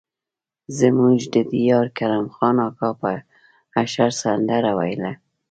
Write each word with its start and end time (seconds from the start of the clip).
زموږ 0.79 1.19
د 1.33 1.35
ديار 1.51 1.87
کرم 1.97 2.25
خان 2.35 2.57
اکا 2.67 2.89
به 2.99 3.13
د 3.23 3.25
اشر 3.81 4.09
سندره 4.21 4.71
ويله. 4.79 5.11